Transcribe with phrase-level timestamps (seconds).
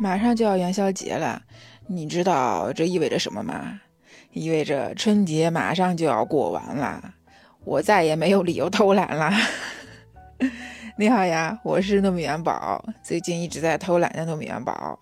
[0.00, 1.42] 马上就要元宵节了，
[1.86, 3.78] 你知道这意味着什么吗？
[4.32, 7.12] 意味着春节马上就要过完了，
[7.64, 9.30] 我再也没有理由偷懒了。
[10.96, 14.98] 你好呀，我是糯米元宝，最近一直在偷懒的糯米元宝。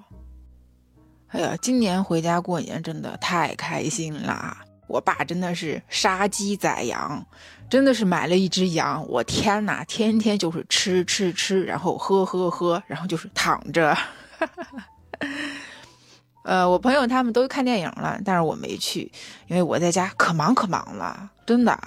[1.29, 4.65] 哎呀，今年回家过年真的太开心啦！
[4.89, 7.25] 我爸真的是杀鸡宰羊，
[7.71, 13.97] 真的是买了一只羊，我天哪，天天就是吃吃吃，然后喝喝喝，然后就是躺着。
[16.45, 19.13] 呃，我朋友他们都看电影了，但是我没去，
[19.49, 21.79] 因为我在家可忙可忙了，真的。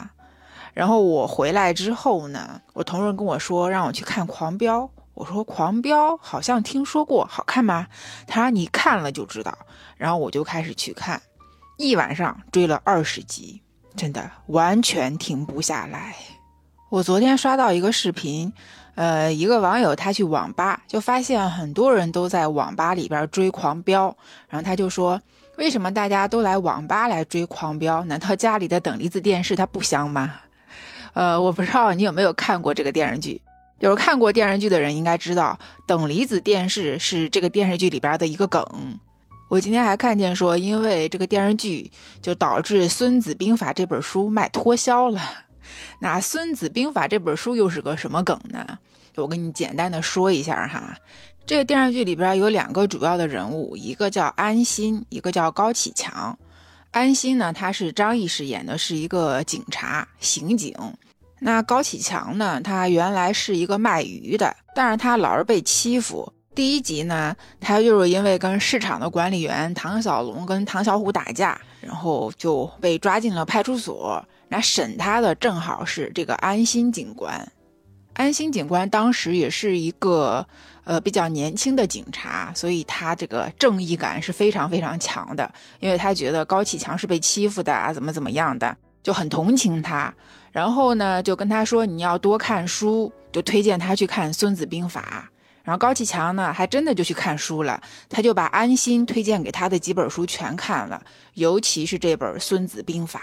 [0.74, 4.82] 然后我回来之后呢，我同事跟我说让我去看《狂飙》，
[5.16, 7.88] 我说《狂飙》好像听说过，好看吗？
[8.28, 9.58] 他说你看了就知道。
[9.98, 11.22] 然后我就开始去看，
[11.78, 13.62] 一晚上追了二十集，
[13.96, 16.16] 真的完全停不下来。
[16.90, 18.54] 我昨天刷到一个视频。
[18.96, 24.10] 呃，一个网友他去网吧，就发现很多人都在网吧里边追《狂飙》，
[24.50, 25.20] 然后他就说
[25.58, 28.02] ：“为什么大家都来网吧来追《狂飙》？
[28.04, 30.36] 难道家里的等离子电视它不香吗？”
[31.14, 33.42] 呃，我不知道你有没有看过这个电视剧，
[33.80, 38.66] 有看过电视剧的人应该知道，等离子电视是这个电视剧里边的一个梗。
[39.50, 45.20] 我今天还看见说，因为这个电视剧就导致《孙子兵法》这本书卖脱销了。
[46.00, 48.80] 那《孙子兵法》这本书又是个什么梗呢？
[49.16, 50.96] 我跟你简单的说一下哈。
[51.46, 56.38] 这个电视剧里边有两个主要的人物，一个叫安心，一个叫高启强。
[56.92, 60.76] 安心呢，他是张译饰演的，是一个警察刑警。
[61.40, 66.32] 那高启强呢，他原来是一个卖鱼的，但是他老是被欺负。
[66.54, 74.24] 第一集呢，他就是因为跟市场的管理员唐小龙跟唐小虎打架，然后就被抓进了派出所。
[74.50, 77.52] 那审他的正好是这个安心警官，
[78.14, 80.46] 安心警官当时也是一个
[80.84, 90.14] 呃比较年轻的警察，所以他这个正义感是非常非常强的，因为他觉得高启强是被欺负的啊，怎么怎么样的，就很同情他，
[90.52, 95.32] 然后呢就跟他说你要多看书，就推荐他去看《孙子兵法》，
[95.64, 101.02] 然后高启强呢还真的就去看书了，他就把安心推荐给他的几本书全看了，
[101.36, 103.20] 尤其是这本《孙子兵法》。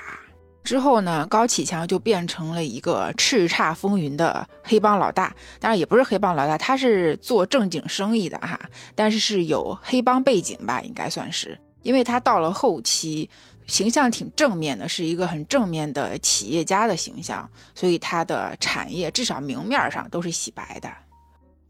[0.68, 8.60] 之后呢，高启强就变成了一个叱咤风云的黑帮老大，当然也不是黑帮老大，他是做正经生意的哈，
[8.94, 13.30] 但是是有黑帮背景吧，应该算是，因为他到了后期，
[13.66, 20.90] 形象挺正面的，是一个很正面的企业家的形象，所以他的产业至少明面上都是洗白的。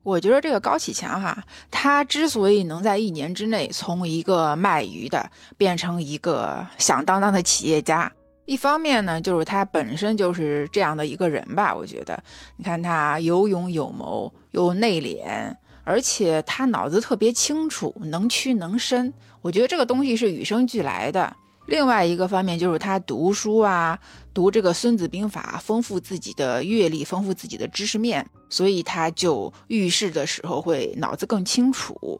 [0.03, 8.11] 我觉得这个高启强哈，他之所以能在一年之内从一个卖鱼的变成一个响当当的企业家。
[8.49, 11.75] 一方面呢，就是他本身就是这样的一个人吧。
[11.75, 12.19] 我觉得，
[12.57, 15.55] 你看他有勇有谋，又内敛，
[15.85, 19.13] 而且他脑子特别清楚，能屈能伸。
[19.43, 21.37] 我觉得这个东西是与生俱来的。
[21.67, 23.99] 另外一个方面就是他读书啊，
[24.33, 32.19] 读这个《孙子兵法》，丰富自己的阅历，丰富自己的知识面，所以他就遇事的时候会脑子更清楚。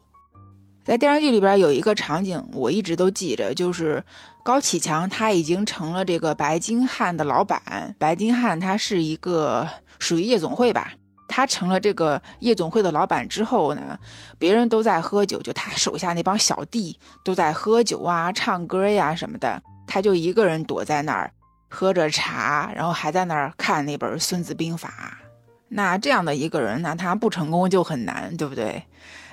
[0.85, 4.03] 在电视剧里边有一个场景，我一直都记着，就是
[4.49, 7.95] 高启强他已经成了这个白金汉的老板。
[7.99, 10.91] 白金汉他是一个属于夜总会吧，
[11.27, 13.99] 他成了这个夜总会的老板之后呢，
[14.39, 21.31] 别人都在喝酒，就他手下那帮小弟都在喝酒啊、唱歌呀什么的，他就一个人躲在那儿
[21.69, 25.19] 喝着茶，然后还在那儿看那本《孙子兵法》。
[25.69, 28.83] 那这样的一个人那，他不成功就很难，对不对？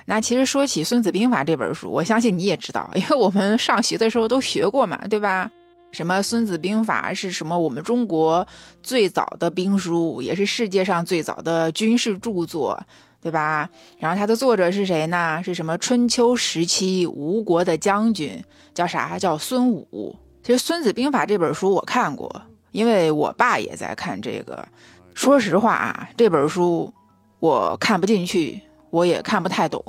[0.05, 5.51] 那其实说起《孙子兵法》这本书，我相信你也知道，因为我们上学的时候都学过嘛，对吧？
[5.91, 7.57] 什么《孙子兵法》是什么？
[7.57, 8.47] 我们中国
[8.81, 12.81] 最早的兵书，也是世界上最早的军事著作，
[13.21, 13.69] 对吧？
[13.97, 15.41] 然后它的作者是谁呢？
[15.43, 18.41] 是什么春秋时期吴国的将军，
[18.73, 19.19] 叫啥？
[19.19, 20.15] 叫孙武。
[20.43, 24.65] 其实《孙子兵法》这本书我看过，因为我爸也在看这个。
[25.17, 26.93] 说实话啊，这本书
[27.39, 28.61] 我看不进去。
[28.91, 29.83] 我也看不太懂，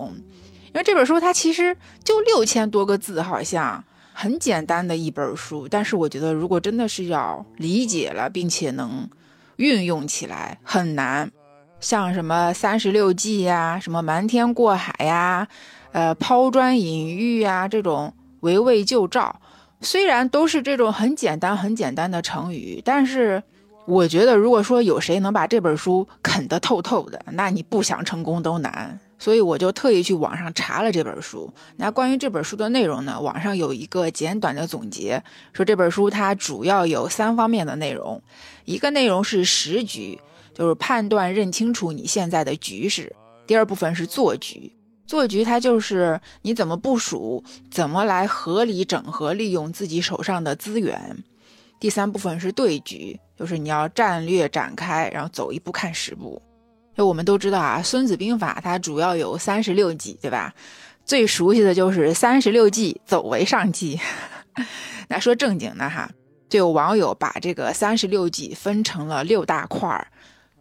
[0.67, 5.69] 因为这本书它其实就六千多个字，好像很简单的一本书。
[5.69, 9.09] 但是我觉得，如果真的是要理解了，并且能
[9.57, 11.31] 运用起来，很难。
[11.79, 15.47] 像什么三十六计呀，什么瞒天过海呀，
[15.93, 19.41] 呃，抛砖引玉呀，这种围魏救赵，
[19.81, 23.43] 虽然都是这种很简单、很简单的成语，但是。
[23.88, 29.00] 我觉得，如果说有谁能把这本书啃得透透的，那你不想成功都难。
[29.19, 31.50] 所以我就特意去网上查了这本书。
[31.76, 35.25] 那关于这本书的内容呢，网上有一个简短的总结，
[35.55, 38.23] 说这本书它主要有三方面的内容。
[38.67, 40.20] 一个内容是时局，
[40.52, 43.11] 就是判断认清楚你现在的局势；
[43.46, 44.70] 第二部分是做局；
[45.06, 51.25] 做局它就是你怎么部署，怎么来合理整合利用自己手上的资源。
[51.81, 56.43] 第三部分是对局，就是你要战略展开，然后走一步看十步。
[56.97, 60.53] 就我们都知道啊，《孙子兵法》它主要有三十六计，对吧？
[61.05, 64.01] 最熟悉的就是三十六计，走为上计。
[65.09, 66.11] 那说正经的哈，
[66.49, 70.09] 就有网友把这个三十六计分成了六大块儿，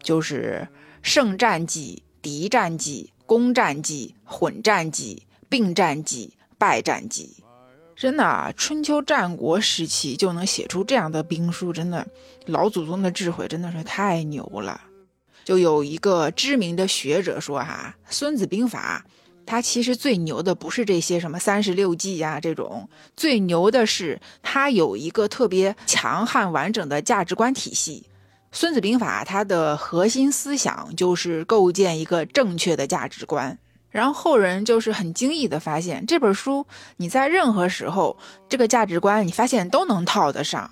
[0.04, 0.68] 就是
[1.02, 7.44] 胜战计、敌战计、攻战计、混战计、并战计、败战计。
[7.98, 12.08] 真的啊，春秋战国时期就能写出这样的兵书，真的
[12.46, 14.80] 老祖宗的智慧真的是太牛了。
[15.44, 19.04] 就有一个知名的学者说哈，《孙子兵法》。
[19.50, 28.10] 它其实最牛的不是这些什么三十六计呀，这种最牛的是它有一个特别强悍完整的价值观体系。
[28.52, 33.58] 孙子兵法它的核心思想就是构建一个正确的价值观，
[33.98, 36.68] 然后后人就是很惊异的发现这本书
[36.98, 38.16] 你在任何时候
[38.48, 40.70] 这个价值观你发现都能套得上，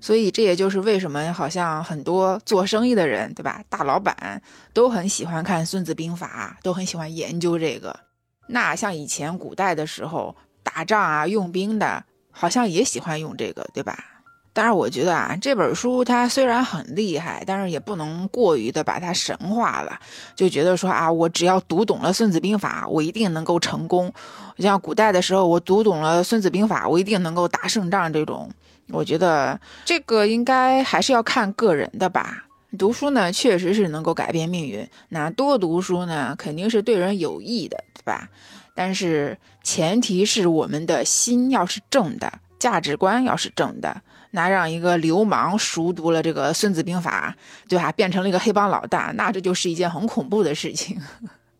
[0.00, 4.40] 所以这也就是为什么好像很多做生意的人对吧，大老板
[4.72, 7.98] 都很喜欢看孙子兵法，都很喜欢研究这个。
[8.46, 14.11] 那像以前古代的时候打仗啊，用兵的，好像也喜欢用这个，对吧？
[14.54, 19.98] 当然，我觉得啊，这本书它虽然很厉害，但是也不能过于的把它神化了，
[20.36, 24.12] 就觉得说啊，我只要读懂了《孙子兵法》，我一定能够成功。
[24.58, 28.12] 像古代的时候，我读懂了《孙子兵法》，我一定能够打胜仗。
[28.12, 28.50] 这种，
[28.90, 32.44] 我觉得这个应该还是要看个人的吧。
[32.78, 34.86] 读书呢，确实是能够改变命运。
[35.08, 38.28] 那多读书呢，肯定是对人有益的，对吧？
[38.74, 42.32] 但是前提是我们的心要是正的，
[42.62, 44.02] 价值观要是正的。
[44.30, 47.34] 那让一个流氓熟读了这个《孙子兵法》，
[47.68, 47.90] 对吧？
[47.92, 50.98] 变成了一个黑帮老大，那这就是一件很恐怖的事情。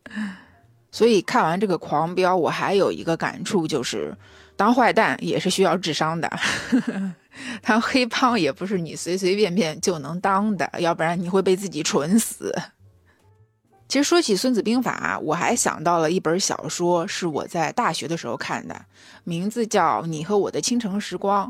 [0.91, 4.17] 所以看完这个《狂飙》，我还有一个感触，就是
[4.57, 6.31] 当坏蛋也是需要智商的。
[7.61, 12.55] 当黑帮也不是你随随便便就能当的，要不然你会被自己蠢死。
[13.88, 18.84] 其实说起《孙子兵法》，我还想到了一本小说，是我在大学的时候看的，
[19.25, 21.46] 名字叫《你和我的倾城时光》。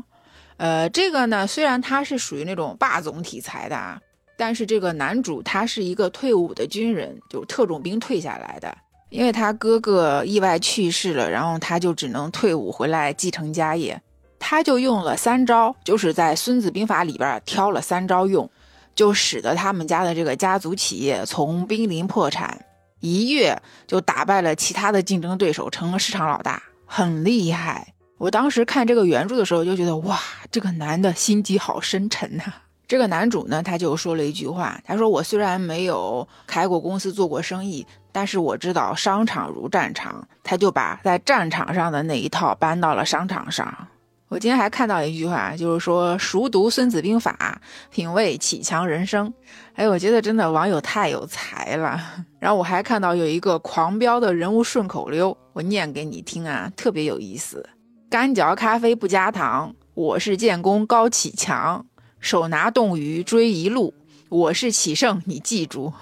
[0.57, 3.99] 呃，这个呢，虽然它是属于那种霸总题材的啊，
[4.37, 8.77] 但是这个男主他是一个退伍的军人，就特种兵退下来的，
[9.09, 14.01] 因为他哥哥意外去世了，然后他就只能退伍回来继承家业。
[14.37, 18.49] 他就用了三招，就是在《孙子兵法》里边挑了三招用，
[18.95, 22.65] 就使得他们家的这个家族企业从濒临破产，
[22.99, 27.93] 一跃就打败了其他的竞争对手，成了市场老大，很厉害。
[28.17, 30.19] 我当时看这个原著的时候就觉得，哇，
[30.49, 32.43] 这个男的心机好深沉呐。
[32.87, 43.87] 这个男主呢，他就说了一句话，他说：“我虽然没有开过公司做过生意，但是我知道商场如战场。”他就把在战场上的那一套搬到了商场上。
[44.33, 47.61] 我今天还看到一句话，就是说熟读《孙子兵法》，
[47.93, 49.31] 品味启强人生。
[49.75, 52.01] 哎，我觉得真的网友太有才了。
[52.39, 57.69] 然后我还看到有一个狂飙的人物顺口溜，我念给你听啊，特别有意思。
[58.09, 61.85] 干嚼咖啡不加糖，我是建功高启强，
[62.19, 63.93] 手拿冻鱼追一路，
[64.29, 65.93] 我是启胜，你记住。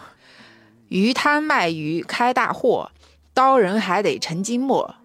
[0.88, 2.92] 鱼摊卖鱼开大货，
[3.34, 4.96] 刀人还得沉金末。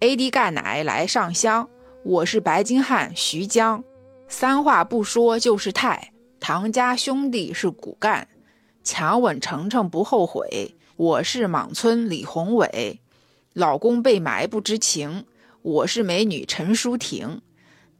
[0.00, 1.68] AD 钙奶来上香。
[2.02, 3.84] 我是白金汉徐江，
[4.26, 6.12] 三话不说就是太。
[6.40, 8.26] 唐家兄弟是骨干，
[8.82, 10.74] 强吻程程不后悔。
[10.96, 13.00] 我是莽村李宏伟，
[13.52, 15.26] 老公被埋不知情。
[15.60, 17.42] 我是美女陈淑婷，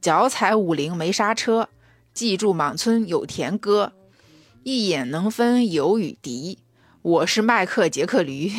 [0.00, 1.68] 脚踩五菱没刹车。
[2.14, 3.92] 记住莽村有田歌，
[4.62, 6.58] 一眼能分友与敌。
[7.02, 8.50] 我是麦克杰克驴。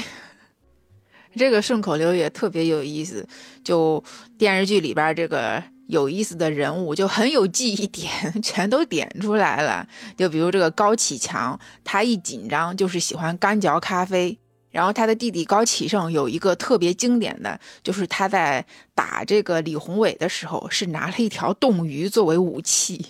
[1.35, 3.27] 这个顺口溜也特别有意思，
[3.63, 4.03] 就
[4.37, 8.09] 电视剧里边这个有意思的人物就很有记忆点，
[8.41, 9.87] 全都点出来了。
[10.17, 14.37] 就比如这个高启强，他一紧张就是喜欢干嚼咖啡。
[14.69, 23.05] 然后他的弟弟高启盛有一个特别经典的，就是他在打这个李宏伟的时候，是拿了一条冻鱼作为武器。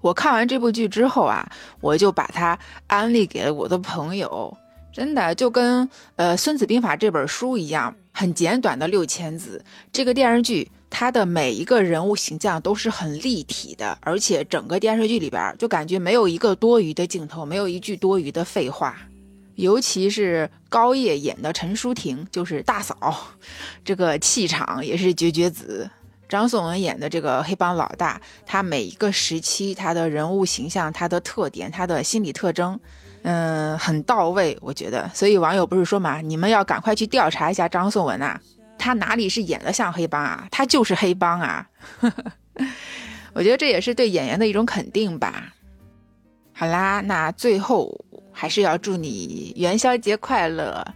[0.00, 1.48] 我看完这部剧之后啊，
[1.80, 2.58] 我就把它
[2.88, 4.56] 安利给了我的朋友。
[4.92, 9.64] 真的就跟呃《孙子兵法》这本书一样，很简短的六千字。
[9.92, 18.96] 这个电视剧它的每一个人物形象都是很立体的，而且整个电视剧里边就感觉没有一个多余的镜头，没有一句多余的废话。
[19.54, 23.28] 尤其是高叶演的陈淑婷，就是大嫂，
[23.84, 25.88] 这个气场也是绝绝子。
[26.28, 32.78] 张颂文演的这个黑帮老大，他每一个时期他的人物形象、他的特点、他的心理特征。
[33.22, 35.10] 嗯，很到位，我觉得。
[35.12, 38.38] 所以网友不是说嘛，你们要赶快去调查一下张颂文呐，
[38.78, 41.68] 他哪里是演的像黑帮啊，他就是黑帮啊。
[43.32, 45.52] 我觉得这也是对演员的一种肯定吧。
[46.52, 50.86] 好啦，那最后还是要祝你元宵节快乐。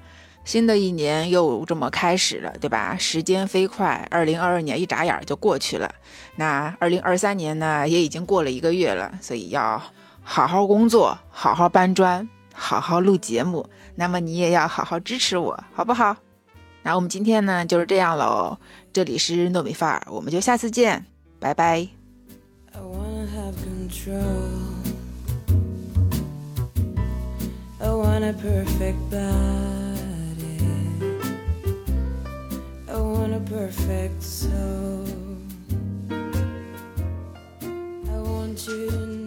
[0.44, 2.94] 新的一年又这么开始了，对吧？
[2.98, 5.90] 时间飞快，二零二二年一眨眼就过去了。
[6.36, 9.82] 那二零二三年呢，也已经过了一个月了，所以要
[10.24, 13.68] 好好工作，好好搬砖，好好录节目。
[13.94, 16.16] 那么你也要好好支持我，好不好？
[16.82, 18.58] 那我们今天呢就是这样喽。
[18.92, 21.04] 这里是糯米范儿，我们就下次见，
[21.38, 21.86] 拜拜。
[33.24, 35.04] want a perfect soul.
[38.10, 39.23] I want you